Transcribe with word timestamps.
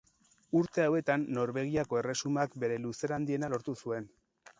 Urte 0.59 0.85
hauetan 0.85 1.25
Norvegiako 1.37 1.99
erresumak 1.99 2.57
bere 2.65 2.79
luzera 2.87 3.17
handiena 3.19 3.51
lortu 3.55 3.77
zuen. 3.85 4.09